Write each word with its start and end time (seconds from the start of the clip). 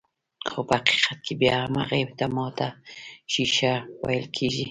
خو 0.49 0.59
په 0.67 0.73
حقيقت 0.79 1.17
کې 1.25 1.33
بيا 1.41 1.55
هم 1.63 1.73
هغې 1.81 2.01
ته 2.19 2.25
ماته 2.35 2.67
ښيښه 3.31 3.73
ويل 4.03 4.25
کيږي. 4.35 4.59